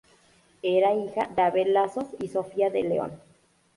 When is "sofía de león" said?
2.29-3.21